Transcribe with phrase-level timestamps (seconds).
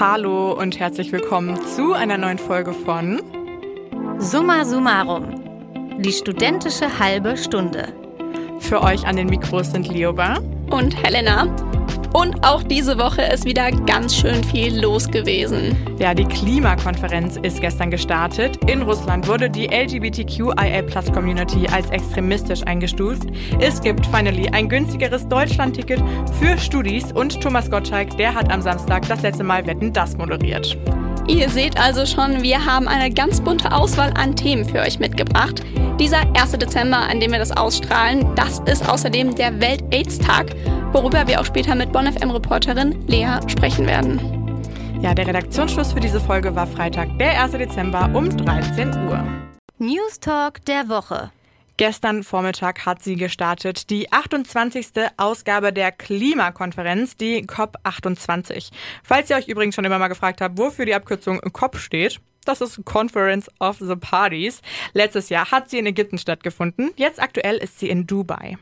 [0.00, 3.20] Hallo und herzlich willkommen zu einer neuen Folge von
[4.18, 5.42] Summa Summarum.
[5.98, 7.92] Die studentische halbe Stunde.
[8.60, 10.38] Für euch an den Mikros sind Leoba
[10.70, 11.48] und Helena.
[12.12, 15.76] Und auch diese Woche ist wieder ganz schön viel los gewesen.
[15.98, 18.56] Ja, die Klimakonferenz ist gestern gestartet.
[18.66, 23.28] In Russland wurde die LGBTQIA-Plus-Community als extremistisch eingestuft.
[23.60, 26.02] Es gibt finally ein günstigeres Deutschland-Ticket
[26.40, 30.78] für Studis und Thomas Gottschalk, der hat am Samstag das letzte Mal Wetten das moderiert.
[31.28, 35.62] Ihr seht also schon, wir haben eine ganz bunte Auswahl an Themen für euch mitgebracht.
[36.00, 36.52] Dieser 1.
[36.52, 40.54] Dezember, an dem wir das ausstrahlen, das ist außerdem der Welt-AIDS-Tag,
[40.92, 44.20] worüber wir auch später mit BonfM-Reporterin Lea sprechen werden.
[45.00, 47.52] Ja, der Redaktionsschluss für diese Folge war Freitag, der 1.
[47.52, 49.24] Dezember um 13 Uhr.
[49.78, 51.30] News Talk der Woche.
[51.76, 54.88] Gestern Vormittag hat sie gestartet, die 28.
[55.16, 58.70] Ausgabe der Klimakonferenz, die COP28.
[59.04, 62.60] Falls ihr euch übrigens schon immer mal gefragt habt, wofür die Abkürzung COP steht, das
[62.60, 64.62] ist Conference of the Parties.
[64.94, 66.90] Letztes Jahr hat sie in Ägypten stattgefunden.
[66.96, 68.58] Jetzt aktuell ist sie in Dubai.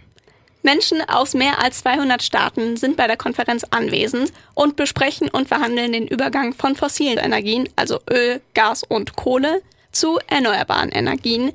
[0.66, 5.92] Menschen aus mehr als 200 Staaten sind bei der Konferenz anwesend und besprechen und verhandeln
[5.92, 11.52] den Übergang von fossilen Energien, also Öl, Gas und Kohle, zu erneuerbaren Energien,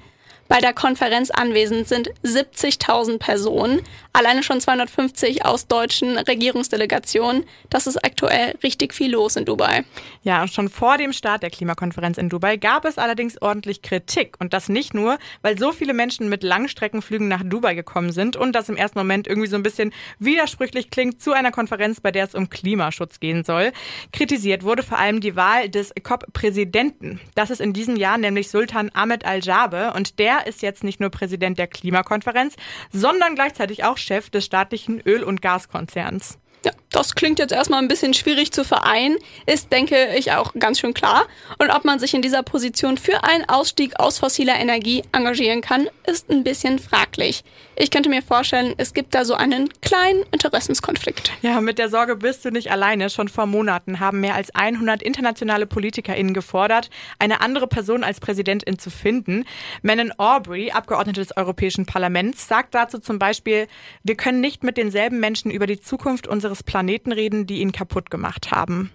[0.51, 3.79] bei der Konferenz anwesend sind 70.000 Personen,
[4.11, 7.45] alleine schon 250 aus deutschen Regierungsdelegationen.
[7.69, 9.85] Das ist aktuell richtig viel los in Dubai.
[10.23, 14.35] Ja, und schon vor dem Start der Klimakonferenz in Dubai gab es allerdings ordentlich Kritik.
[14.39, 18.51] Und das nicht nur, weil so viele Menschen mit Langstreckenflügen nach Dubai gekommen sind und
[18.51, 22.25] das im ersten Moment irgendwie so ein bisschen widersprüchlich klingt zu einer Konferenz, bei der
[22.25, 23.71] es um Klimaschutz gehen soll.
[24.11, 27.21] Kritisiert wurde vor allem die Wahl des COP-Präsidenten.
[27.35, 31.09] Das ist in diesem Jahr nämlich Sultan Ahmed Al-Jabe und der ist jetzt nicht nur
[31.09, 32.55] Präsident der Klimakonferenz,
[32.91, 36.37] sondern gleichzeitig auch Chef des staatlichen Öl- und Gaskonzerns.
[36.63, 39.17] Ja, das klingt jetzt erstmal ein bisschen schwierig zu vereinen,
[39.47, 41.25] ist, denke ich, auch ganz schön klar.
[41.57, 45.89] Und ob man sich in dieser Position für einen Ausstieg aus fossiler Energie engagieren kann,
[46.05, 47.43] ist ein bisschen fraglich.
[47.81, 51.31] Ich könnte mir vorstellen, es gibt da so einen kleinen Interessenskonflikt.
[51.41, 53.09] Ja, mit der Sorge bist du nicht alleine.
[53.09, 58.77] Schon vor Monaten haben mehr als 100 internationale PolitikerInnen gefordert, eine andere Person als Präsidentin
[58.77, 59.45] zu finden.
[59.81, 63.67] Menon Aubrey, Abgeordnete des Europäischen Parlaments, sagt dazu zum Beispiel,
[64.03, 68.11] wir können nicht mit denselben Menschen über die Zukunft unseres Planeten reden, die ihn kaputt
[68.11, 68.91] gemacht haben.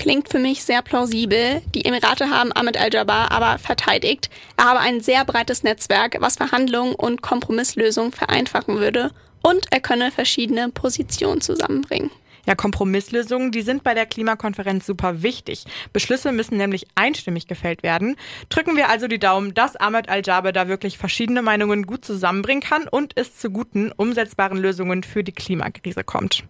[0.00, 1.60] Klingt für mich sehr plausibel.
[1.74, 4.30] Die Emirate haben Ahmed Al-Jabbar aber verteidigt.
[4.56, 9.10] Er habe ein sehr breites Netzwerk, was Verhandlungen und Kompromisslösungen vereinfachen würde.
[9.42, 12.10] Und er könne verschiedene Positionen zusammenbringen.
[12.46, 15.64] Ja, Kompromisslösungen, die sind bei der Klimakonferenz super wichtig.
[15.92, 18.16] Beschlüsse müssen nämlich einstimmig gefällt werden.
[18.48, 22.88] Drücken wir also die Daumen, dass Ahmed Al-Jaber da wirklich verschiedene Meinungen gut zusammenbringen kann
[22.88, 26.44] und es zu guten, umsetzbaren Lösungen für die Klimakrise kommt.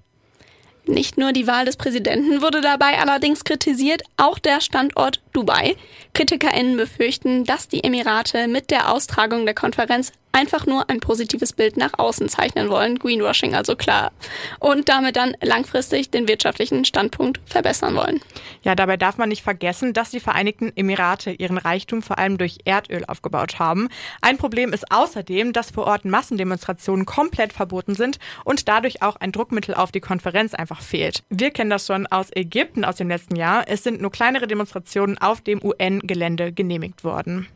[0.91, 5.77] Nicht nur die Wahl des Präsidenten wurde dabei allerdings kritisiert, auch der Standort Dubai.
[6.15, 11.77] KritikerInnen befürchten, dass die Emirate mit der Austragung der Konferenz einfach nur ein positives Bild
[11.77, 14.13] nach außen zeichnen wollen, Greenwashing also klar,
[14.59, 18.21] und damit dann langfristig den wirtschaftlichen Standpunkt verbessern wollen.
[18.63, 22.59] Ja, dabei darf man nicht vergessen, dass die Vereinigten Emirate ihren Reichtum vor allem durch
[22.65, 23.89] Erdöl aufgebaut haben.
[24.21, 29.33] Ein Problem ist außerdem, dass vor Ort Massendemonstrationen komplett verboten sind und dadurch auch ein
[29.33, 31.23] Druckmittel auf die Konferenz einfach fehlt.
[31.31, 33.65] Wir kennen das schon aus Ägypten aus dem letzten Jahr.
[33.67, 37.49] Es sind nur kleinere Demonstrationen auf dem UN-Gelände genehmigt worden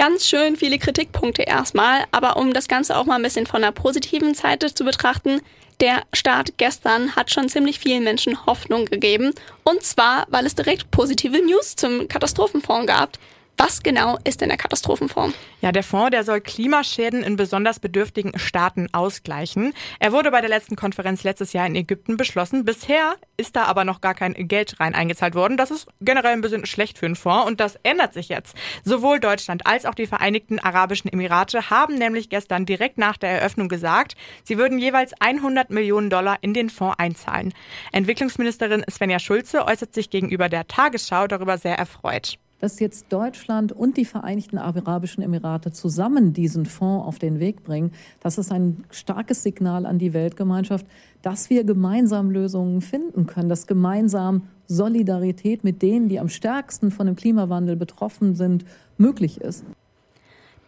[0.00, 3.70] ganz schön viele Kritikpunkte erstmal, aber um das Ganze auch mal ein bisschen von der
[3.70, 5.42] positiven Seite zu betrachten,
[5.78, 9.34] der Start gestern hat schon ziemlich vielen Menschen Hoffnung gegeben.
[9.62, 13.18] Und zwar, weil es direkt positive News zum Katastrophenfonds gab.
[13.62, 15.36] Was genau ist denn der Katastrophenfonds?
[15.60, 19.74] Ja, der Fonds, der soll Klimaschäden in besonders bedürftigen Staaten ausgleichen.
[19.98, 22.64] Er wurde bei der letzten Konferenz letztes Jahr in Ägypten beschlossen.
[22.64, 25.58] Bisher ist da aber noch gar kein Geld rein eingezahlt worden.
[25.58, 28.56] Das ist generell ein bisschen schlecht für einen Fonds und das ändert sich jetzt.
[28.82, 33.68] Sowohl Deutschland als auch die Vereinigten Arabischen Emirate haben nämlich gestern direkt nach der Eröffnung
[33.68, 37.52] gesagt, sie würden jeweils 100 Millionen Dollar in den Fonds einzahlen.
[37.92, 43.96] Entwicklungsministerin Svenja Schulze äußert sich gegenüber der Tagesschau darüber sehr erfreut dass jetzt Deutschland und
[43.96, 49.42] die Vereinigten Arabischen Emirate zusammen diesen Fonds auf den Weg bringen, das ist ein starkes
[49.42, 50.86] Signal an die Weltgemeinschaft,
[51.22, 57.06] dass wir gemeinsam Lösungen finden können, dass gemeinsam Solidarität mit denen, die am stärksten von
[57.06, 58.64] dem Klimawandel betroffen sind,
[58.96, 59.64] möglich ist.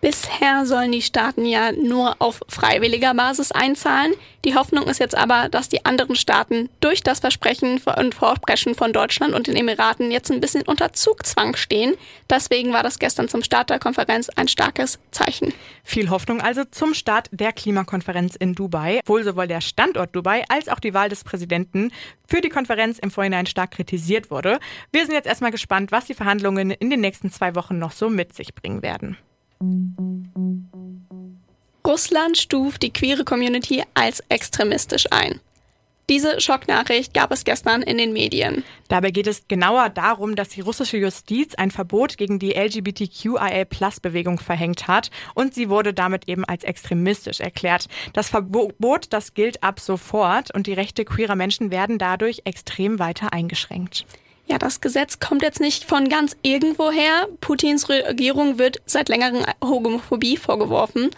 [0.05, 4.15] Bisher sollen die Staaten ja nur auf freiwilliger Basis einzahlen.
[4.45, 8.93] Die Hoffnung ist jetzt aber, dass die anderen Staaten durch das Versprechen und Vorpreschen von
[8.93, 11.95] Deutschland und den Emiraten jetzt ein bisschen unter Zugzwang stehen.
[12.29, 15.55] Deswegen war das gestern zum Start der Konferenz ein starkes Zeichen.
[15.85, 18.99] Viel Hoffnung also zum Start der Klimakonferenz in Dubai.
[19.07, 21.93] Wohl sowohl der Standort Dubai als auch die Wahl des Präsidenten
[22.27, 24.59] für die Konferenz im Vorhinein stark kritisiert wurde.
[24.91, 28.11] Wir sind jetzt erstmal gespannt, was die Verhandlungen in den nächsten zwei Wochen noch so
[28.11, 29.17] mit sich bringen werden.
[31.87, 35.41] Russland stuft die queere Community als extremistisch ein.
[36.09, 38.65] Diese Schocknachricht gab es gestern in den Medien.
[38.89, 44.89] Dabei geht es genauer darum, dass die russische Justiz ein Verbot gegen die LGBTQIA-Plus-Bewegung verhängt
[44.89, 47.89] hat und sie wurde damit eben als extremistisch erklärt.
[48.15, 53.33] Das Verbot, das gilt ab sofort und die Rechte queerer Menschen werden dadurch extrem weiter
[53.33, 54.05] eingeschränkt.
[54.47, 57.29] Ja, das Gesetz kommt jetzt nicht von ganz irgendwoher.
[57.41, 61.11] Putins Regierung wird seit längerem Homophobie vorgeworfen.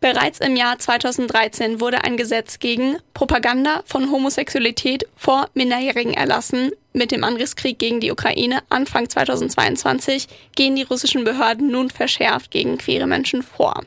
[0.00, 6.70] Bereits im Jahr 2013 wurde ein Gesetz gegen Propaganda von Homosexualität vor Minderjährigen erlassen.
[6.92, 12.78] Mit dem Angriffskrieg gegen die Ukraine Anfang 2022 gehen die russischen Behörden nun verschärft gegen
[12.78, 13.82] queere Menschen vor.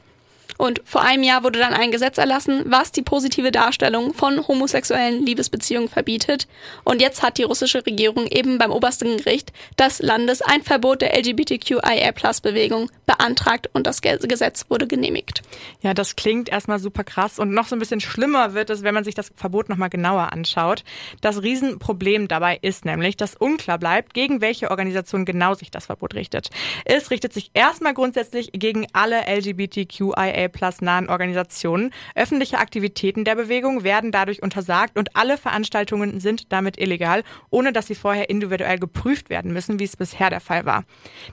[0.61, 5.25] Und vor einem Jahr wurde dann ein Gesetz erlassen, was die positive Darstellung von homosexuellen
[5.25, 6.47] Liebesbeziehungen verbietet.
[6.83, 11.17] Und jetzt hat die russische Regierung eben beim obersten Gericht des Landes ein Verbot der
[11.17, 15.41] LGBTQIA-Plus-Bewegung beantragt und das Gesetz wurde genehmigt.
[15.81, 18.93] Ja, das klingt erstmal super krass und noch so ein bisschen schlimmer wird es, wenn
[18.93, 20.83] man sich das Verbot nochmal genauer anschaut.
[21.21, 26.13] Das Riesenproblem dabei ist nämlich, dass unklar bleibt, gegen welche Organisation genau sich das Verbot
[26.13, 26.51] richtet.
[26.85, 30.50] Es richtet sich erstmal grundsätzlich gegen alle LGBTQIA
[30.81, 31.91] nahen Organisationen.
[32.15, 37.87] Öffentliche Aktivitäten der Bewegung werden dadurch untersagt und alle Veranstaltungen sind damit illegal, ohne dass
[37.87, 40.83] sie vorher individuell geprüft werden müssen, wie es bisher der Fall war.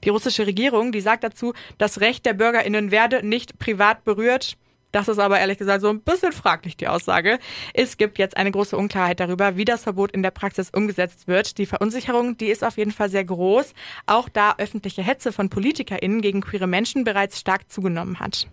[0.04, 4.56] Die russische Regierung, die sagt dazu, das Recht der BürgerInnen werde nicht privat berührt.
[4.90, 7.38] Das ist aber ehrlich gesagt so ein bisschen fraglich, die Aussage.
[7.74, 11.58] Es gibt jetzt eine große Unklarheit darüber, wie das Verbot in der Praxis umgesetzt wird.
[11.58, 13.74] Die Verunsicherung, die ist auf jeden Fall sehr groß,
[14.06, 18.48] auch da öffentliche Hetze von PolitikerInnen gegen queere Menschen bereits stark zugenommen hat.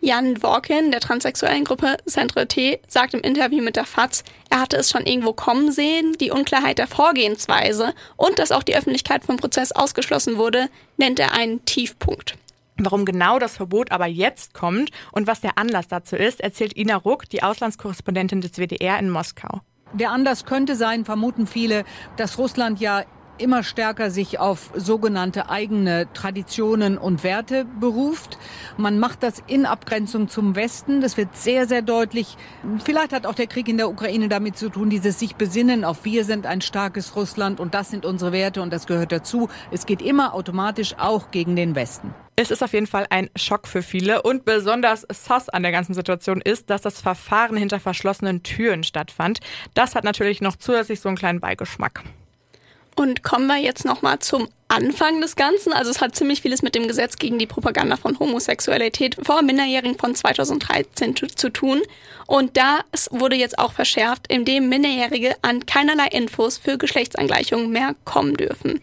[0.00, 4.76] Jan Dworkin der transsexuellen Gruppe Centre T sagt im Interview mit der FAZ, er hatte
[4.76, 9.36] es schon irgendwo kommen sehen, die Unklarheit der Vorgehensweise und dass auch die Öffentlichkeit vom
[9.36, 12.36] Prozess ausgeschlossen wurde, nennt er einen Tiefpunkt.
[12.78, 16.96] Warum genau das Verbot aber jetzt kommt und was der Anlass dazu ist, erzählt Ina
[16.96, 19.62] Ruck, die Auslandskorrespondentin des WDR in Moskau.
[19.94, 21.84] Der Anlass könnte sein, vermuten viele,
[22.18, 23.04] dass Russland ja
[23.38, 28.38] immer stärker sich auf sogenannte eigene Traditionen und Werte beruft.
[28.76, 31.00] Man macht das in Abgrenzung zum Westen.
[31.00, 32.36] Das wird sehr, sehr deutlich.
[32.84, 36.06] Vielleicht hat auch der Krieg in der Ukraine damit zu tun, dieses sich besinnen auf
[36.06, 39.48] wir sind ein starkes Russland und das sind unsere Werte und das gehört dazu.
[39.72, 42.14] Es geht immer automatisch auch gegen den Westen.
[42.36, 45.94] Es ist auf jeden Fall ein Schock für viele und besonders sass an der ganzen
[45.94, 49.40] Situation ist, dass das Verfahren hinter verschlossenen Türen stattfand.
[49.74, 52.04] Das hat natürlich noch zusätzlich so einen kleinen Beigeschmack.
[52.96, 55.74] Und kommen wir jetzt nochmal zum Anfang des Ganzen.
[55.74, 59.98] Also es hat ziemlich vieles mit dem Gesetz gegen die Propaganda von Homosexualität vor Minderjährigen
[59.98, 61.82] von 2013 zu tun.
[62.26, 68.34] Und da wurde jetzt auch verschärft, indem Minderjährige an keinerlei Infos für Geschlechtsangleichungen mehr kommen
[68.34, 68.80] dürfen.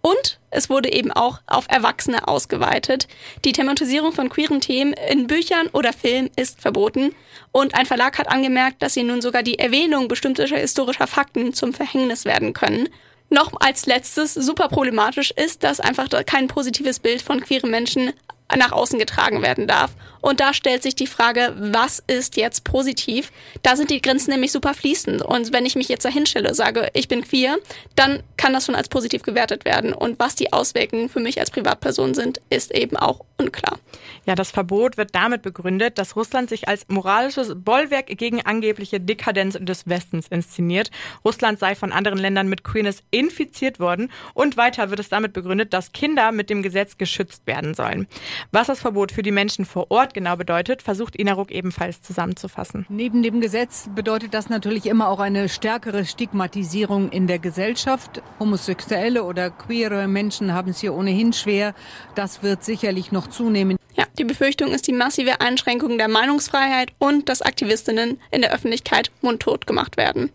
[0.00, 3.06] Und es wurde eben auch auf Erwachsene ausgeweitet.
[3.44, 7.14] Die Thematisierung von queeren Themen in Büchern oder Filmen ist verboten.
[7.52, 11.72] Und ein Verlag hat angemerkt, dass sie nun sogar die Erwähnung bestimmter historischer Fakten zum
[11.72, 12.88] Verhängnis werden können.
[13.32, 18.12] Noch als letztes super problematisch ist, dass einfach kein positives Bild von queeren Menschen
[18.56, 19.92] nach außen getragen werden darf.
[20.22, 23.32] Und da stellt sich die Frage, was ist jetzt positiv?
[23.62, 25.20] Da sind die Grenzen nämlich super fließend.
[25.20, 27.58] Und wenn ich mich jetzt dahinstelle, sage, ich bin queer,
[27.96, 29.92] dann kann das schon als positiv gewertet werden.
[29.92, 33.78] Und was die Auswirkungen für mich als Privatperson sind, ist eben auch unklar.
[34.24, 39.58] Ja, das Verbot wird damit begründet, dass Russland sich als moralisches Bollwerk gegen angebliche Dekadenz
[39.60, 40.92] des Westens inszeniert.
[41.24, 44.12] Russland sei von anderen Ländern mit Queerness infiziert worden.
[44.34, 48.06] Und weiter wird es damit begründet, dass Kinder mit dem Gesetz geschützt werden sollen.
[48.50, 52.86] Was das Verbot für die Menschen vor Ort genau bedeutet, versucht Inaruk ebenfalls zusammenzufassen.
[52.88, 58.22] Neben dem Gesetz bedeutet das natürlich immer auch eine stärkere Stigmatisierung in der Gesellschaft.
[58.40, 61.74] Homosexuelle oder queere Menschen haben es hier ohnehin schwer.
[62.14, 63.78] Das wird sicherlich noch zunehmen.
[63.94, 69.10] Ja, die Befürchtung ist die massive Einschränkung der Meinungsfreiheit und dass Aktivistinnen in der Öffentlichkeit
[69.20, 70.30] mundtot gemacht werden.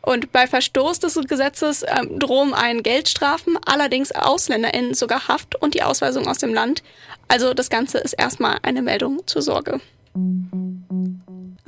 [0.00, 5.82] Und bei Verstoß des Gesetzes äh, drohen einen Geldstrafen, allerdings AusländerInnen sogar Haft und die
[5.82, 6.82] Ausweisung aus dem Land.
[7.26, 9.80] Also das Ganze ist erstmal eine Meldung zur Sorge.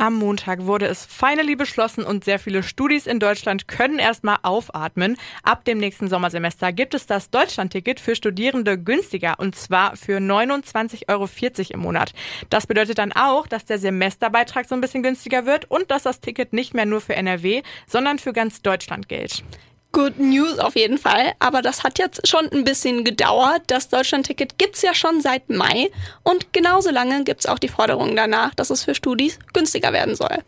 [0.00, 5.18] Am Montag wurde es finally beschlossen und sehr viele Studis in Deutschland können erstmal aufatmen.
[5.42, 11.10] Ab dem nächsten Sommersemester gibt es das Deutschlandticket für Studierende günstiger und zwar für 29,40
[11.10, 11.28] Euro
[11.74, 12.14] im Monat.
[12.48, 16.20] Das bedeutet dann auch, dass der Semesterbeitrag so ein bisschen günstiger wird und dass das
[16.20, 19.44] Ticket nicht mehr nur für NRW, sondern für ganz Deutschland gilt.
[19.92, 23.62] Good News auf jeden Fall, aber das hat jetzt schon ein bisschen gedauert.
[23.66, 25.90] Das Deutschlandticket gibt's ja schon seit Mai
[26.22, 30.38] und genauso lange gibt's auch die Forderung danach, dass es für Studis günstiger werden soll.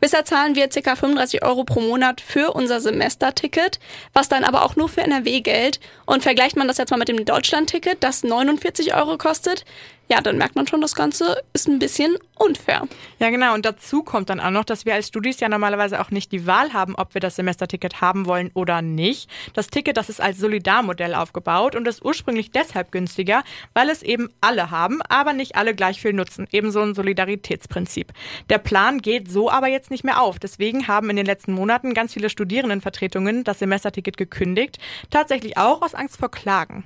[0.00, 0.94] Bisher zahlen wir ca.
[0.94, 3.80] 35 Euro pro Monat für unser Semesterticket,
[4.12, 5.80] was dann aber auch nur für NRW gilt.
[6.06, 9.64] Und vergleicht man das jetzt mal mit dem Deutschlandticket, das 49 Euro kostet,
[10.10, 12.88] ja, dann merkt man schon, das Ganze ist ein bisschen unfair.
[13.18, 13.54] Ja, genau.
[13.54, 16.46] Und dazu kommt dann auch noch, dass wir als Studis ja normalerweise auch nicht die
[16.46, 19.28] Wahl haben, ob wir das Semesterticket haben wollen oder nicht.
[19.52, 23.42] Das Ticket, das ist als Solidarmodell aufgebaut und ist ursprünglich deshalb günstiger,
[23.74, 26.46] weil es eben alle haben, aber nicht alle gleich viel nutzen.
[26.52, 28.12] Ebenso ein Solidaritätsprinzip.
[28.48, 30.38] Der Plan geht so aber jetzt nicht mehr auf.
[30.38, 34.78] Deswegen haben in den letzten Monaten ganz viele Studierendenvertretungen das Semesterticket gekündigt.
[35.10, 36.84] Tatsächlich auch aus Angst vor Klagen.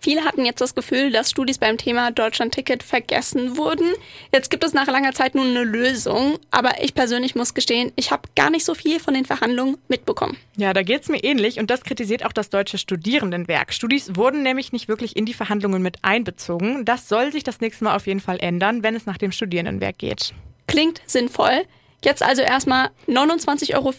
[0.00, 3.92] Viele hatten jetzt das Gefühl, dass Studis beim Thema Deutschland-Ticket vergessen wurden.
[4.32, 8.12] Jetzt gibt es nach langer Zeit nun eine Lösung, aber ich persönlich muss gestehen, ich
[8.12, 10.36] habe gar nicht so viel von den Verhandlungen mitbekommen.
[10.56, 13.72] Ja, da geht's mir ähnlich und das kritisiert auch das Deutsche Studierendenwerk.
[13.72, 16.84] Studis wurden nämlich nicht wirklich in die Verhandlungen mit einbezogen.
[16.84, 19.98] Das soll sich das nächste Mal auf jeden Fall ändern, wenn es nach dem Studierendenwerk
[19.98, 20.32] geht.
[20.68, 21.64] Klingt sinnvoll.
[22.04, 23.92] Jetzt also erstmal 29,40 Euro.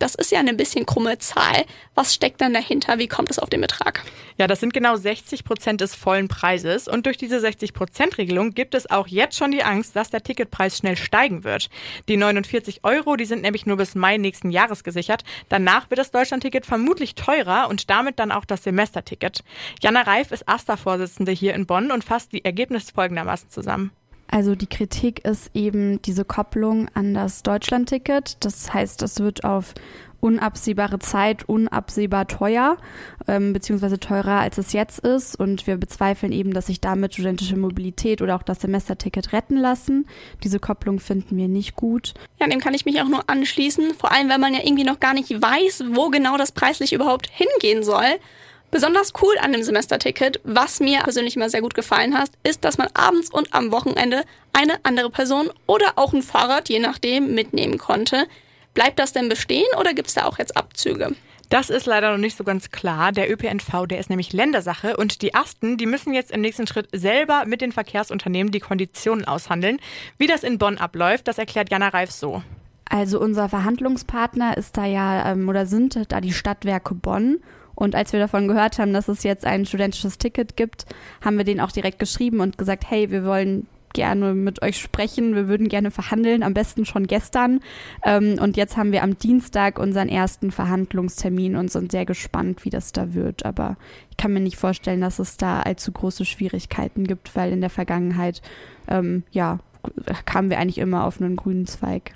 [0.00, 1.66] Das ist ja eine bisschen krumme Zahl.
[1.94, 2.98] Was steckt dann dahinter?
[2.98, 4.04] Wie kommt es auf den Betrag?
[4.38, 6.88] Ja, das sind genau 60 Prozent des vollen Preises.
[6.88, 10.24] Und durch diese 60 Prozent Regelung gibt es auch jetzt schon die Angst, dass der
[10.24, 11.70] Ticketpreis schnell steigen wird.
[12.08, 15.22] Die 49 Euro, die sind nämlich nur bis Mai nächsten Jahres gesichert.
[15.48, 19.44] Danach wird das Deutschlandticket vermutlich teurer und damit dann auch das Semesterticket.
[19.80, 23.92] Jana Reif ist AStA-Vorsitzende hier in Bonn und fasst die Ergebnisse folgendermaßen zusammen.
[24.30, 28.36] Also die Kritik ist eben diese Kopplung an das Deutschlandticket.
[28.40, 29.74] Das heißt, es wird auf
[30.20, 32.76] unabsehbare Zeit unabsehbar teuer,
[33.28, 35.38] ähm, beziehungsweise teurer als es jetzt ist.
[35.38, 40.06] Und wir bezweifeln eben, dass sich damit studentische Mobilität oder auch das Semesterticket retten lassen.
[40.42, 42.14] Diese Kopplung finden wir nicht gut.
[42.40, 43.94] Ja, dem kann ich mich auch nur anschließen.
[43.94, 47.30] Vor allem, wenn man ja irgendwie noch gar nicht weiß, wo genau das preislich überhaupt
[47.30, 48.18] hingehen soll.
[48.70, 52.76] Besonders cool an dem Semesterticket, was mir persönlich immer sehr gut gefallen hat, ist, dass
[52.76, 57.78] man abends und am Wochenende eine andere Person oder auch ein Fahrrad, je nachdem, mitnehmen
[57.78, 58.26] konnte.
[58.74, 61.14] Bleibt das denn bestehen oder gibt es da auch jetzt Abzüge?
[61.48, 63.10] Das ist leider noch nicht so ganz klar.
[63.10, 66.88] Der ÖPNV, der ist nämlich Ländersache und die Asten, die müssen jetzt im nächsten Schritt
[66.92, 69.78] selber mit den Verkehrsunternehmen die Konditionen aushandeln.
[70.18, 72.42] Wie das in Bonn abläuft, das erklärt Jana Reif so.
[72.90, 77.38] Also unser Verhandlungspartner ist da ja ähm, oder sind da die Stadtwerke Bonn
[77.78, 80.84] und als wir davon gehört haben, dass es jetzt ein studentisches Ticket gibt,
[81.24, 85.36] haben wir den auch direkt geschrieben und gesagt, hey, wir wollen gerne mit euch sprechen,
[85.36, 87.60] wir würden gerne verhandeln, am besten schon gestern.
[88.04, 92.70] Ähm, und jetzt haben wir am Dienstag unseren ersten Verhandlungstermin und sind sehr gespannt, wie
[92.70, 93.46] das da wird.
[93.46, 93.76] Aber
[94.10, 97.70] ich kann mir nicht vorstellen, dass es da allzu große Schwierigkeiten gibt, weil in der
[97.70, 98.42] Vergangenheit,
[98.88, 99.60] ähm, ja,
[100.26, 102.12] kamen wir eigentlich immer auf einen grünen Zweig.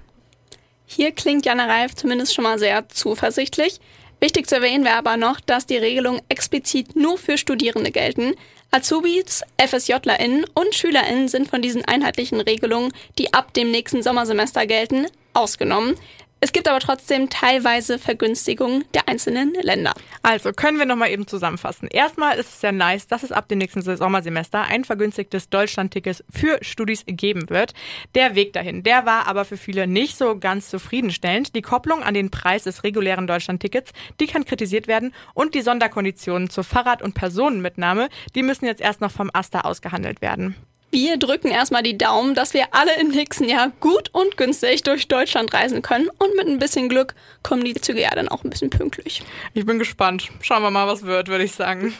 [0.85, 3.81] Hier klingt Jana Reif zumindest schon mal sehr zuversichtlich.
[4.23, 8.37] Wichtig zu erwähnen wäre aber noch, dass die Regelungen explizit nur für Studierende gelten.
[8.71, 15.09] Azubis, FSJlerInnen und SchülerInnen sind von diesen einheitlichen Regelungen, die ab dem nächsten Sommersemester gelten,
[15.35, 15.97] ausgenommen.
[16.44, 19.94] Es gibt aber trotzdem teilweise Vergünstigungen der einzelnen Länder.
[20.22, 21.87] Also können wir nochmal eben zusammenfassen.
[21.87, 26.58] Erstmal ist es sehr nice, dass es ab dem nächsten Sommersemester ein vergünstigtes Deutschlandticket für
[26.61, 27.75] Studis geben wird.
[28.16, 31.54] Der Weg dahin, der war aber für viele nicht so ganz zufriedenstellend.
[31.54, 36.50] Die Kopplung an den Preis des regulären Deutschlandtickets, die kann kritisiert werden und die Sonderkonditionen
[36.50, 40.56] zur Fahrrad- und Personenmitnahme, die müssen jetzt erst noch vom AStA ausgehandelt werden.
[40.94, 45.08] Wir drücken erstmal die Daumen, dass wir alle im nächsten Jahr gut und günstig durch
[45.08, 48.50] Deutschland reisen können und mit ein bisschen Glück kommen die Züge ja dann auch ein
[48.50, 49.22] bisschen pünktlich.
[49.54, 50.28] Ich bin gespannt.
[50.42, 51.94] Schauen wir mal, was wird, würde ich sagen.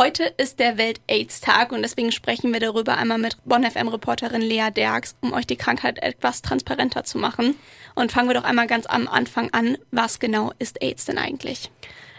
[0.00, 5.32] Heute ist der Welt-AIDS-Tag und deswegen sprechen wir darüber einmal mit Bonn-FM-Reporterin Lea Derks, um
[5.32, 7.56] euch die Krankheit etwas transparenter zu machen.
[7.96, 9.76] Und fangen wir doch einmal ganz am Anfang an.
[9.90, 11.68] Was genau ist AIDS denn eigentlich?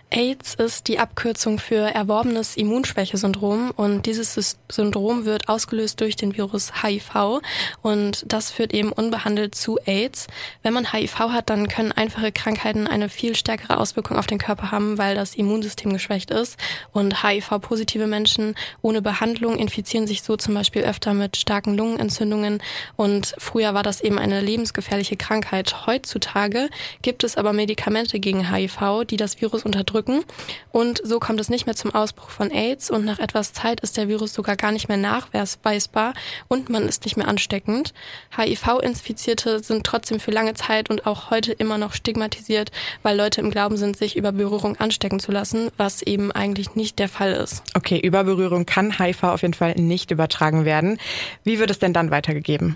[0.10, 6.82] AIDS ist die Abkürzung für erworbenes Immunschwächesyndrom und dieses Syndrom wird ausgelöst durch den Virus
[6.82, 7.42] HIV
[7.82, 10.28] und das führt eben unbehandelt zu AIDS.
[10.64, 14.72] Wenn man HIV hat, dann können einfache Krankheiten eine viel stärkere Auswirkung auf den Körper
[14.72, 16.58] haben, weil das Immunsystem geschwächt ist
[16.94, 22.64] und HIV-positive Menschen ohne Behandlung infizieren sich so zum Beispiel öfter mit starken Lungenentzündungen
[22.96, 25.86] und früher war das eben eine lebensgefährliche Krankheit.
[25.86, 26.70] Heutzutage
[27.02, 30.24] gibt es aber Medikamente gegen HIV, die das Virus unterdrücken unterdrücken.
[30.72, 33.98] Und so kommt es nicht mehr zum Ausbruch von AIDS und nach etwas Zeit ist
[33.98, 36.14] der Virus sogar gar nicht mehr nachweisbar
[36.48, 37.94] und man ist nicht mehr ansteckend.
[38.36, 43.50] HIV-Infizierte sind trotzdem für lange Zeit und auch heute immer noch stigmatisiert, weil Leute im
[43.50, 47.64] Glauben sind, sich über Berührung anstecken zu lassen, was eben eigentlich nicht der Fall ist.
[47.76, 51.00] Okay, über Berührung kann HIV auf jeden Fall nicht übertragen werden.
[51.44, 52.76] Wie wird es denn dann weitergegeben?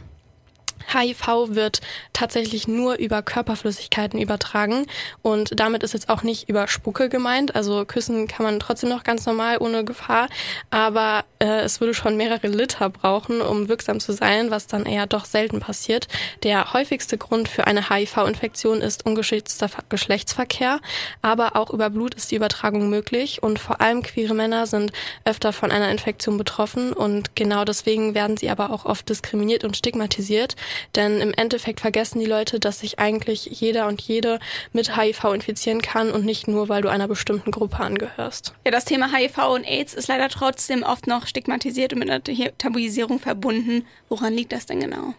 [0.93, 1.81] HIV wird
[2.13, 4.87] tatsächlich nur über Körperflüssigkeiten übertragen
[5.21, 7.55] und damit ist jetzt auch nicht über Spucke gemeint.
[7.55, 10.29] Also küssen kann man trotzdem noch ganz normal ohne Gefahr,
[10.69, 15.07] aber äh, es würde schon mehrere Liter brauchen, um wirksam zu sein, was dann eher
[15.07, 16.07] doch selten passiert.
[16.43, 20.79] Der häufigste Grund für eine HIV-Infektion ist ungeschützter Geschlechtsverkehr,
[21.21, 24.91] aber auch über Blut ist die Übertragung möglich und vor allem queere Männer sind
[25.25, 29.77] öfter von einer Infektion betroffen und genau deswegen werden sie aber auch oft diskriminiert und
[29.77, 30.55] stigmatisiert.
[30.95, 34.39] Denn im Endeffekt vergessen die Leute, dass sich eigentlich jeder und jede
[34.73, 38.53] mit HIV infizieren kann und nicht nur, weil du einer bestimmten Gruppe angehörst.
[38.65, 42.23] Ja, das Thema HIV und AIDS ist leider trotzdem oft noch stigmatisiert und mit einer
[42.57, 43.85] Tabuisierung verbunden.
[44.09, 45.13] Woran liegt das denn genau?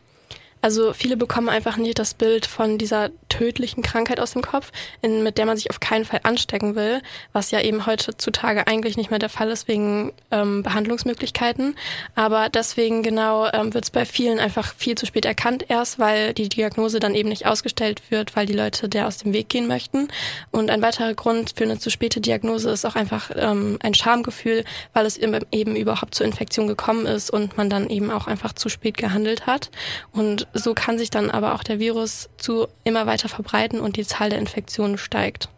[0.63, 5.25] Also viele bekommen einfach nicht das Bild von dieser tödlichen Krankheit aus dem Kopf, in,
[5.25, 7.03] mit der man sich auf keinen Fall anstecken will,
[7.33, 11.75] was ja eben heutzutage eigentlich nicht mehr der Fall ist wegen ähm, Behandlungsmöglichkeiten.
[12.15, 16.33] Aber deswegen genau ähm, wird es bei vielen einfach viel zu spät erkannt erst, weil
[16.33, 19.67] die Diagnose dann eben nicht ausgestellt wird, weil die Leute der aus dem Weg gehen
[19.67, 20.09] möchten.
[20.53, 24.65] Und ein weiterer Grund für eine zu späte Diagnose ist auch einfach ähm, ein Schamgefühl,
[24.93, 28.69] weil es eben überhaupt zur Infektion gekommen ist und man dann eben auch einfach zu
[28.69, 29.71] spät gehandelt hat.
[30.13, 34.07] Und so kann sich dann aber auch der Virus zu immer weiter verbreiten und die
[34.07, 35.49] Zahl der Infektionen steigt.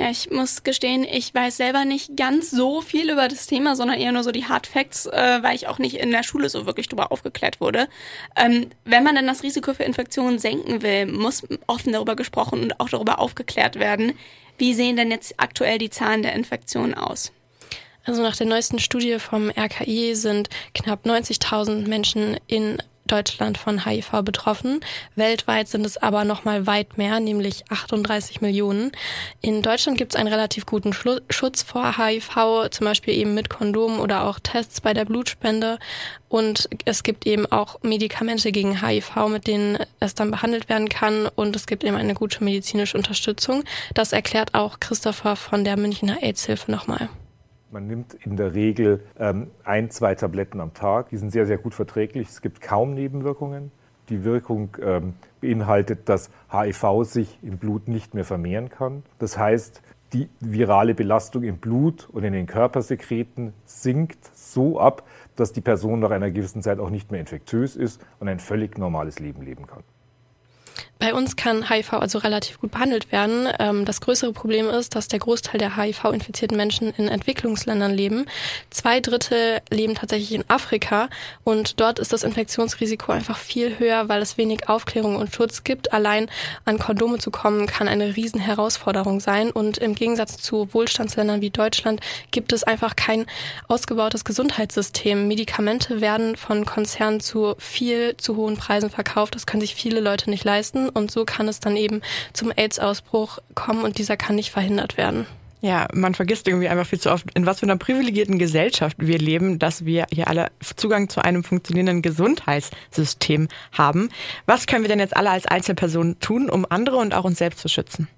[0.00, 3.98] Ja, ich muss gestehen, ich weiß selber nicht ganz so viel über das Thema, sondern
[3.98, 6.66] eher nur so die Hard Facts, äh, weil ich auch nicht in der Schule so
[6.66, 7.88] wirklich darüber aufgeklärt wurde.
[8.36, 12.78] Ähm, wenn man dann das Risiko für Infektionen senken will, muss offen darüber gesprochen und
[12.78, 14.12] auch darüber aufgeklärt werden.
[14.56, 17.32] Wie sehen denn jetzt aktuell die Zahlen der Infektionen aus?
[18.04, 22.78] Also nach der neuesten Studie vom RKI sind knapp 90.000 Menschen in
[23.08, 24.80] Deutschland von HIV betroffen.
[25.16, 28.92] Weltweit sind es aber noch mal weit mehr, nämlich 38 Millionen.
[29.40, 33.98] In Deutschland gibt es einen relativ guten Schutz vor HIV, zum Beispiel eben mit Kondomen
[33.98, 35.78] oder auch Tests bei der Blutspende.
[36.28, 41.26] Und es gibt eben auch Medikamente gegen HIV, mit denen es dann behandelt werden kann.
[41.26, 43.64] Und es gibt eben eine gute medizinische Unterstützung.
[43.94, 47.08] Das erklärt auch Christopher von der Münchner AIDS-Hilfe nochmal.
[47.70, 51.10] Man nimmt in der Regel ähm, ein, zwei Tabletten am Tag.
[51.10, 52.28] Die sind sehr, sehr gut verträglich.
[52.28, 53.70] Es gibt kaum Nebenwirkungen.
[54.08, 59.02] Die Wirkung ähm, beinhaltet, dass HIV sich im Blut nicht mehr vermehren kann.
[59.18, 59.82] Das heißt,
[60.14, 66.00] die virale Belastung im Blut und in den Körpersekreten sinkt so ab, dass die Person
[66.00, 69.66] nach einer gewissen Zeit auch nicht mehr infektiös ist und ein völlig normales Leben leben
[69.66, 69.82] kann.
[70.98, 73.46] Bei uns kann HIV also relativ gut behandelt werden.
[73.60, 78.26] Ähm, das größere Problem ist, dass der Großteil der HIV-infizierten Menschen in Entwicklungsländern leben.
[78.70, 81.08] Zwei Drittel leben tatsächlich in Afrika
[81.44, 85.92] und dort ist das Infektionsrisiko einfach viel höher, weil es wenig Aufklärung und Schutz gibt.
[85.92, 86.28] Allein
[86.64, 91.50] an Kondome zu kommen kann eine riesen Herausforderung sein und im Gegensatz zu Wohlstandsländern wie
[91.50, 92.00] Deutschland
[92.32, 93.26] gibt es einfach kein
[93.68, 95.28] ausgebautes Gesundheitssystem.
[95.28, 99.36] Medikamente werden von Konzernen zu viel zu hohen Preisen verkauft.
[99.36, 103.38] Das können sich viele Leute nicht leisten und so kann es dann eben zum AIDS-Ausbruch
[103.54, 105.26] kommen und dieser kann nicht verhindert werden.
[105.60, 109.18] Ja, man vergisst irgendwie einfach viel zu oft, in was für einer privilegierten Gesellschaft wir
[109.18, 114.10] leben, dass wir hier alle Zugang zu einem funktionierenden Gesundheitssystem haben.
[114.46, 117.58] Was können wir denn jetzt alle als Einzelpersonen tun, um andere und auch uns selbst
[117.58, 118.08] zu schützen?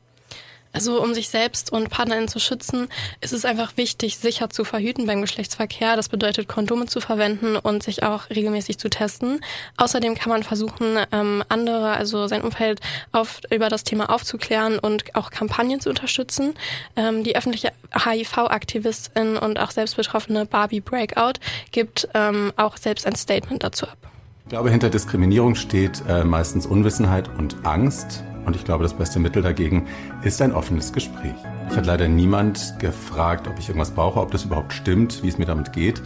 [0.73, 2.89] Also um sich selbst und Partnerinnen zu schützen,
[3.21, 5.97] ist es einfach wichtig, sicher zu verhüten beim Geschlechtsverkehr.
[5.97, 9.41] Das bedeutet, Kondome zu verwenden und sich auch regelmäßig zu testen.
[9.77, 12.81] Außerdem kann man versuchen, ähm, andere, also sein Umfeld,
[13.11, 16.55] auf, über das Thema aufzuklären und auch Kampagnen zu unterstützen.
[16.95, 21.41] Ähm, die öffentliche HIV-Aktivistin und auch selbstbetroffene Barbie Breakout
[21.73, 23.99] gibt ähm, auch selbst ein Statement dazu ab.
[24.45, 28.25] Ich glaube, hinter Diskriminierung steht äh, meistens Unwissenheit und Angst.
[28.45, 29.87] Und ich glaube, das beste Mittel dagegen
[30.23, 31.35] ist ein offenes Gespräch.
[31.71, 35.39] Ich hat leider niemand gefragt, ob ich irgendwas brauche, ob das überhaupt stimmt, wie es
[35.39, 36.03] mir damit geht.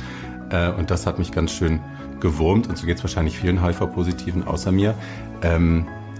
[0.50, 1.80] Äh, und das hat mich ganz schön
[2.20, 2.68] gewurmt.
[2.68, 4.94] Und so geht es wahrscheinlich vielen HIV-Positiven außer mir.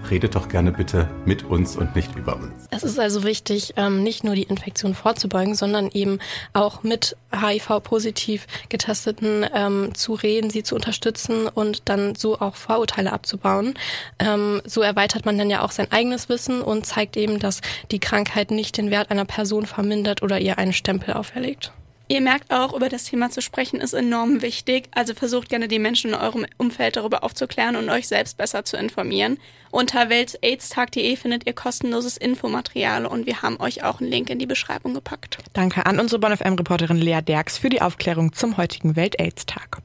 [0.09, 2.67] Redet doch gerne bitte mit uns und nicht über uns.
[2.69, 6.19] Es ist also wichtig, ähm, nicht nur die Infektion vorzubeugen, sondern eben
[6.53, 13.13] auch mit HIV-positiv Getesteten ähm, zu reden, sie zu unterstützen und dann so auch Vorurteile
[13.13, 13.73] abzubauen.
[14.19, 17.99] Ähm, so erweitert man dann ja auch sein eigenes Wissen und zeigt eben, dass die
[17.99, 21.71] Krankheit nicht den Wert einer Person vermindert oder ihr einen Stempel auferlegt.
[22.07, 24.89] Ihr merkt auch, über das Thema zu sprechen ist enorm wichtig.
[24.93, 28.77] Also versucht gerne die Menschen in eurem Umfeld darüber aufzuklären und euch selbst besser zu
[28.77, 29.39] informieren.
[29.71, 34.45] Unter weltaidstag.de findet ihr kostenloses Infomaterial und wir haben euch auch einen Link in die
[34.45, 35.39] Beschreibung gepackt.
[35.53, 39.79] Danke an unsere Bonn FM-Reporterin Lea Derks für die Aufklärung zum heutigen Welt-Aids-Tag.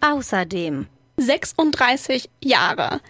[0.00, 3.00] Außerdem 36 Jahre.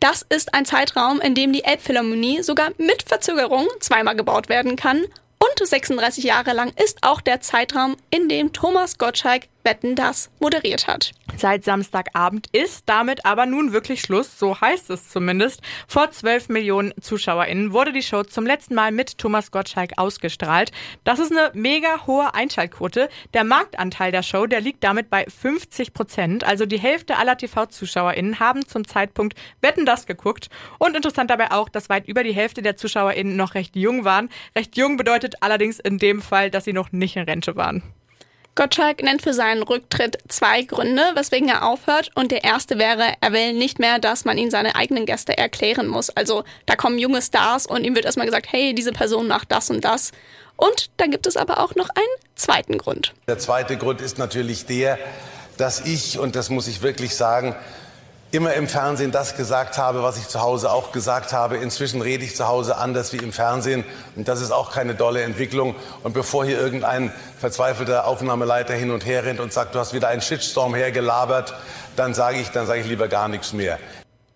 [0.00, 5.04] Das ist ein Zeitraum, in dem die Elbphilharmonie sogar mit Verzögerung zweimal gebaut werden kann
[5.42, 10.86] und 36 Jahre lang ist auch der Zeitraum, in dem Thomas Gottschalk Wetten das moderiert
[10.86, 11.12] hat.
[11.36, 15.60] Seit Samstagabend ist damit aber nun wirklich Schluss, so heißt es zumindest.
[15.88, 20.72] Vor 12 Millionen ZuschauerInnen wurde die Show zum letzten Mal mit Thomas Gottschalk ausgestrahlt.
[21.04, 23.08] Das ist eine mega hohe Einschaltquote.
[23.34, 26.44] Der Marktanteil der Show, der liegt damit bei 50 Prozent.
[26.44, 30.48] Also die Hälfte aller TV-ZuschauerInnen haben zum Zeitpunkt Wetten das geguckt.
[30.78, 34.28] Und interessant dabei auch, dass weit über die Hälfte der ZuschauerInnen noch recht jung waren.
[34.56, 37.82] Recht jung bedeutet allerdings in dem Fall, dass sie noch nicht in Rente waren.
[38.54, 42.10] Gottschalk nennt für seinen Rücktritt zwei Gründe, weswegen er aufhört.
[42.14, 45.88] Und der erste wäre, er will nicht mehr, dass man ihn seine eigenen Gäste erklären
[45.88, 46.10] muss.
[46.10, 49.70] Also da kommen junge Stars und ihm wird erstmal gesagt, hey, diese Person macht das
[49.70, 50.12] und das.
[50.56, 53.14] Und da gibt es aber auch noch einen zweiten Grund.
[53.26, 54.98] Der zweite Grund ist natürlich der,
[55.56, 57.56] dass ich, und das muss ich wirklich sagen,
[58.32, 61.58] immer im Fernsehen das gesagt habe, was ich zu Hause auch gesagt habe.
[61.58, 63.84] Inzwischen rede ich zu Hause anders wie im Fernsehen.
[64.16, 65.76] Und das ist auch keine dolle Entwicklung.
[66.02, 70.08] Und bevor hier irgendein verzweifelter Aufnahmeleiter hin und her rennt und sagt, du hast wieder
[70.08, 71.54] einen Shitstorm hergelabert,
[71.94, 73.78] dann sage ich, dann sage ich lieber gar nichts mehr.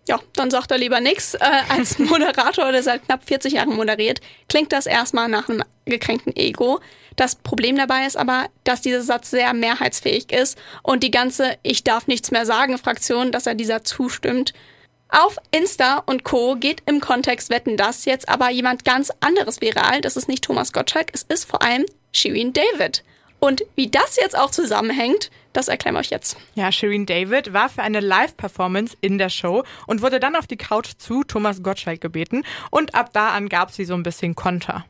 [0.06, 1.34] Ja, dann sagt er lieber nichts.
[1.34, 6.36] Äh, als Moderator, der seit knapp 40 Jahren moderiert, klingt das erstmal nach einem gekränkten
[6.36, 6.80] Ego.
[7.16, 11.82] Das Problem dabei ist aber, dass dieser Satz sehr mehrheitsfähig ist und die ganze Ich
[11.82, 14.52] darf nichts mehr sagen Fraktion, dass er dieser zustimmt.
[15.08, 16.56] Auf Insta und Co.
[16.56, 20.00] geht im Kontext Wetten das jetzt aber jemand ganz anderes viral.
[20.00, 23.02] Das ist nicht Thomas Gottschalk, es ist vor allem Shirin David.
[23.38, 26.36] Und wie das jetzt auch zusammenhängt, das erklären wir euch jetzt.
[26.54, 30.56] Ja, Shirin David war für eine Live-Performance in der Show und wurde dann auf die
[30.56, 32.42] Couch zu Thomas Gottschalk gebeten.
[32.70, 34.84] Und ab da an gab sie so ein bisschen Konter.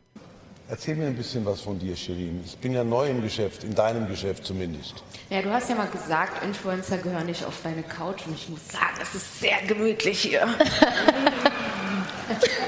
[0.68, 2.42] Erzähl mir ein bisschen was von dir, Shirin.
[2.44, 4.94] Ich bin ja neu im Geschäft, in deinem Geschäft zumindest.
[5.30, 8.66] Ja, du hast ja mal gesagt, Influencer gehören nicht auf deine Couch und ich muss
[8.66, 10.48] sagen, es ist sehr gemütlich hier.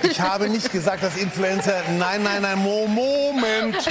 [0.05, 1.83] ich habe nicht gesagt, dass Influencer.
[1.99, 3.85] Nein, nein, nein, Moment.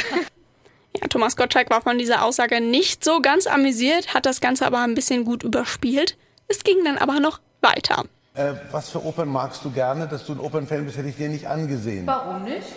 [0.96, 4.80] Ja, Thomas Gottschalk war von dieser Aussage nicht so ganz amüsiert, hat das Ganze aber
[4.80, 6.18] ein bisschen gut überspielt.
[6.48, 8.06] Es ging dann aber noch weiter.
[8.36, 10.08] Äh, was für Opern magst du gerne?
[10.08, 12.08] Dass du ein Opernfan bist, hätte ich dir nicht angesehen.
[12.08, 12.68] Warum nicht?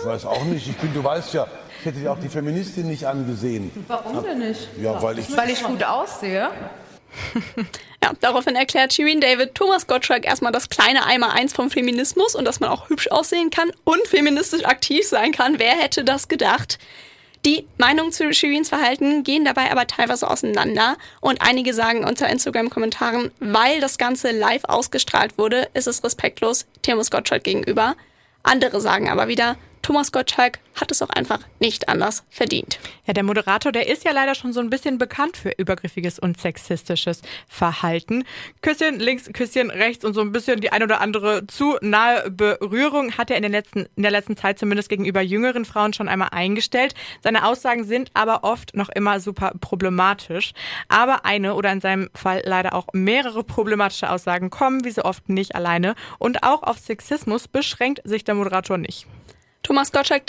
[0.00, 0.68] Ich weiß auch nicht.
[0.68, 1.46] Ich bin, du weißt ja,
[1.80, 3.70] ich hätte ja auch die Feministin nicht angesehen.
[3.86, 4.68] Warum denn nicht?
[4.80, 5.36] Ja, weil ich.
[5.36, 6.50] Weil ich gut aussehe.
[8.04, 12.60] Ja, daraufhin erklärt Shirin David Thomas Gottschalk erstmal das kleine Einmal-Eins vom Feminismus und dass
[12.60, 15.58] man auch hübsch aussehen kann und feministisch aktiv sein kann.
[15.58, 16.78] Wer hätte das gedacht?
[17.44, 23.32] Die Meinungen zu Shirins Verhalten gehen dabei aber teilweise auseinander und einige sagen unter Instagram-Kommentaren,
[23.40, 27.96] weil das Ganze live ausgestrahlt wurde, ist es respektlos Thomas Gottschalk gegenüber.
[28.44, 29.56] Andere sagen aber wieder,
[29.88, 32.78] Thomas Gottschalk hat es auch einfach nicht anders verdient.
[33.06, 36.38] Ja, der Moderator, der ist ja leider schon so ein bisschen bekannt für übergriffiges und
[36.38, 38.24] sexistisches Verhalten.
[38.60, 43.16] Küsschen links, Küsschen rechts und so ein bisschen die ein oder andere zu nahe Berührung
[43.16, 46.28] hat er in, den letzten, in der letzten Zeit zumindest gegenüber jüngeren Frauen schon einmal
[46.32, 46.92] eingestellt.
[47.22, 50.52] Seine Aussagen sind aber oft noch immer super problematisch.
[50.88, 55.30] Aber eine oder in seinem Fall leider auch mehrere problematische Aussagen kommen wie so oft
[55.30, 55.94] nicht alleine.
[56.18, 59.06] Und auch auf Sexismus beschränkt sich der Moderator nicht.
[59.62, 60.22] Thomas Gottschalk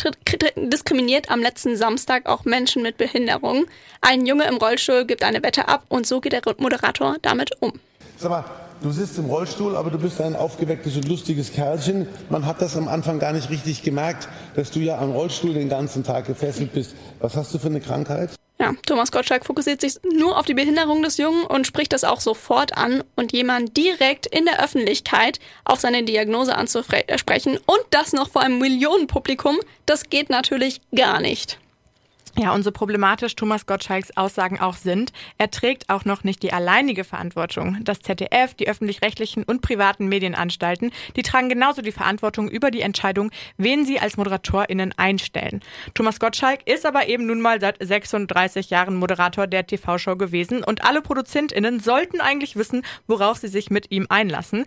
[0.58, 3.66] diskriminiert am letzten Samstag auch Menschen mit Behinderung.
[4.02, 7.74] Ein Junge im Rollstuhl gibt eine Wette ab und so geht der Moderator damit um.
[8.18, 8.44] Sag mal,
[8.82, 12.08] du sitzt im Rollstuhl, aber du bist ein aufgewecktes und lustiges Kerlchen.
[12.30, 15.70] Man hat das am Anfang gar nicht richtig gemerkt, dass du ja am Rollstuhl den
[15.70, 16.96] ganzen Tag gefesselt bist.
[17.20, 18.32] Was hast du für eine Krankheit?
[18.62, 22.20] Ja, Thomas Gottschalk fokussiert sich nur auf die Behinderung des Jungen und spricht das auch
[22.20, 28.30] sofort an und jemand direkt in der Öffentlichkeit auf seine Diagnose anzusprechen und das noch
[28.30, 31.58] vor einem Millionenpublikum, das geht natürlich gar nicht.
[32.38, 36.54] Ja, und so problematisch Thomas Gottschalks Aussagen auch sind, er trägt auch noch nicht die
[36.54, 37.78] alleinige Verantwortung.
[37.82, 43.32] Das ZDF, die öffentlich-rechtlichen und privaten Medienanstalten, die tragen genauso die Verantwortung über die Entscheidung,
[43.58, 45.62] wen sie als ModeratorInnen einstellen.
[45.94, 50.86] Thomas Gottschalk ist aber eben nun mal seit 36 Jahren Moderator der TV-Show gewesen und
[50.86, 54.66] alle ProduzentInnen sollten eigentlich wissen, worauf sie sich mit ihm einlassen.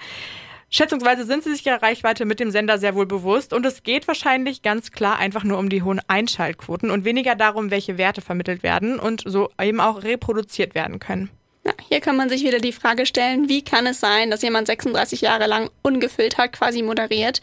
[0.75, 4.09] Schätzungsweise sind sie sich ja Reichweite mit dem Sender sehr wohl bewusst und es geht
[4.09, 8.63] wahrscheinlich ganz klar einfach nur um die hohen Einschaltquoten und weniger darum, welche Werte vermittelt
[8.63, 11.29] werden und so eben auch reproduziert werden können.
[11.65, 14.67] Ja, hier kann man sich wieder die Frage stellen, wie kann es sein, dass jemand
[14.67, 17.43] 36 Jahre lang ungefiltert quasi moderiert?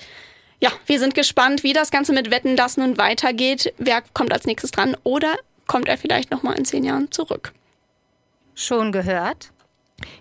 [0.59, 3.73] Ja, wir sind gespannt, wie das Ganze mit Wetten das nun weitergeht.
[3.77, 4.97] Wer kommt als nächstes dran?
[5.03, 5.35] Oder
[5.69, 7.53] kommt er vielleicht nochmal in zehn Jahren zurück.
[8.55, 9.51] Schon gehört?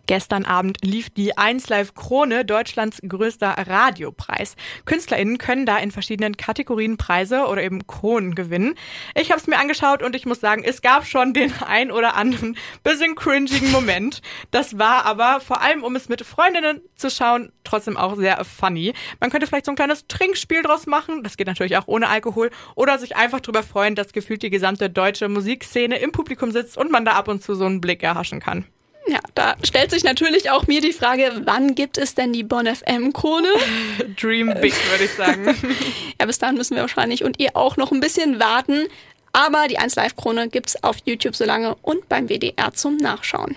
[0.07, 4.57] Gestern Abend lief die 1 Live Krone, Deutschlands größter Radiopreis.
[4.85, 8.75] KünstlerInnen können da in verschiedenen Kategorien Preise oder eben Kronen gewinnen.
[9.14, 12.17] Ich habe es mir angeschaut und ich muss sagen, es gab schon den ein oder
[12.17, 14.23] anderen bisschen cringigen Moment.
[14.51, 18.95] Das war aber vor allem, um es mit Freundinnen zu schauen, trotzdem auch sehr funny.
[19.21, 21.23] Man könnte vielleicht so ein kleines Trinkspiel draus machen.
[21.23, 22.51] Das geht natürlich auch ohne Alkohol.
[22.75, 26.91] Oder sich einfach darüber freuen, dass gefühlt die gesamte deutsche Musikszene im Publikum sitzt und
[26.91, 28.64] man da ab und zu so einen Blick erhaschen kann.
[29.07, 32.67] Ja, da stellt sich natürlich auch mir die Frage, wann gibt es denn die Bonn
[32.67, 33.49] FM Krone?
[34.21, 35.47] Dream big, würde ich sagen.
[36.21, 38.87] ja, bis dahin müssen wir wahrscheinlich und ihr auch noch ein bisschen warten.
[39.33, 43.57] Aber die 1 Live Krone gibt's auf YouTube so lange und beim WDR zum Nachschauen.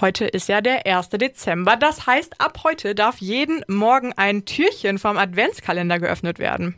[0.00, 1.10] Heute ist ja der 1.
[1.10, 1.76] Dezember.
[1.76, 6.74] Das heißt, ab heute darf jeden Morgen ein Türchen vom Adventskalender geöffnet werden.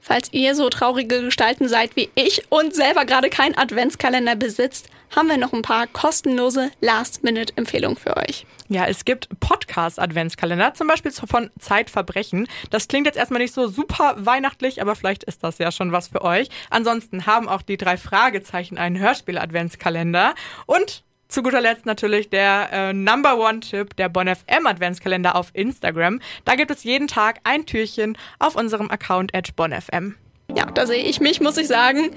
[0.00, 5.28] Falls ihr so traurige Gestalten seid wie ich und selber gerade keinen Adventskalender besitzt, haben
[5.28, 8.46] wir noch ein paar kostenlose Last-Minute-Empfehlungen für euch.
[8.68, 12.46] Ja, es gibt Podcast-Adventskalender, zum Beispiel von Zeitverbrechen.
[12.70, 16.08] Das klingt jetzt erstmal nicht so super weihnachtlich, aber vielleicht ist das ja schon was
[16.08, 16.48] für euch.
[16.68, 20.34] Ansonsten haben auch die drei Fragezeichen einen Hörspiel-Adventskalender
[20.66, 26.20] und zu guter Letzt natürlich der äh, Number One-Tipp, der Bon FM Adventskalender auf Instagram.
[26.44, 30.14] Da gibt es jeden Tag ein Türchen auf unserem Account at bonfm.
[30.54, 32.10] Ja, da sehe ich mich, muss ich sagen.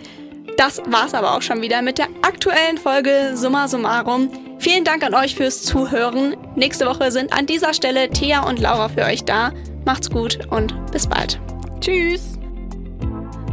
[0.58, 4.30] Das war's aber auch schon wieder mit der aktuellen Folge Summa Summarum.
[4.60, 6.36] Vielen Dank an euch fürs Zuhören.
[6.56, 9.52] Nächste Woche sind an dieser Stelle Thea und Laura für euch da.
[9.86, 11.40] Macht's gut und bis bald.
[11.80, 12.38] Tschüss.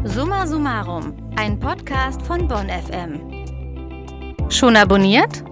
[0.04, 4.50] Summa Summarum, ein Podcast von Bonn FM.
[4.50, 5.44] Schon abonniert?